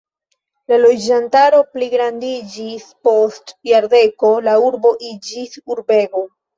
La 0.71 0.79
loĝantaro 0.79 1.59
pligrandiĝis, 1.75 2.89
post 3.11 3.57
jardeko 3.75 4.35
la 4.51 4.59
urbo 4.69 4.99
iĝis 5.15 5.59
urbego. 5.75 6.31